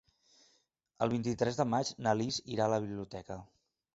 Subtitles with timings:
[1.05, 3.41] El vint-i-tres de maig na Lis irà a la biblioteca.